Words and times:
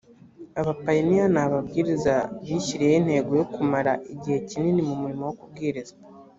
abapayiniya 0.59 1.25
ni 1.33 1.39
ababwiriza 1.45 2.13
bishyiriyeho 2.47 2.97
intego 3.01 3.31
yo 3.39 3.45
kumara 3.53 3.91
igihe 4.13 4.37
kinini 4.49 4.81
mu 4.87 4.95
murimo 5.01 5.23
wo 5.27 5.35
kubwiriza 5.39 5.93